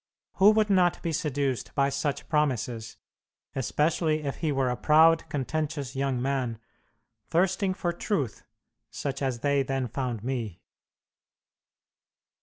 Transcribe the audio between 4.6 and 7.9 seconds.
a proud, contentious young man, thirsting